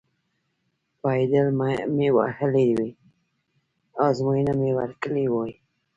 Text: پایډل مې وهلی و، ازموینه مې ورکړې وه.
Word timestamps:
پایډل 1.01 1.47
مې 1.95 2.07
وهلی 2.17 2.67
و، 2.75 2.79
ازموینه 4.07 4.53
مې 4.59 4.71
ورکړې 4.79 5.25
وه. 5.33 5.45